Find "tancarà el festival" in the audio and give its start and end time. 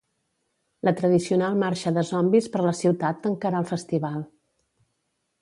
3.27-4.19